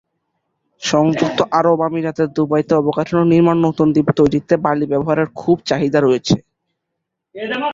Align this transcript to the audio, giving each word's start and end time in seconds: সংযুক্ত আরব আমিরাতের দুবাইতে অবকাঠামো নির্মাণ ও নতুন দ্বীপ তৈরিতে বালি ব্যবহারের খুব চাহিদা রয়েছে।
সংযুক্ত 0.81 1.39
আরব 1.51 1.79
আমিরাতের 1.81 2.29
দুবাইতে 2.29 2.73
অবকাঠামো 2.75 3.23
নির্মাণ 3.23 3.57
ও 3.59 3.63
নতুন 3.67 3.87
দ্বীপ 3.93 4.07
তৈরিতে 4.15 4.53
বালি 4.57 4.85
ব্যবহারের 4.85 5.27
খুব 5.35 5.57
চাহিদা 5.65 5.99
রয়েছে। 5.99 6.35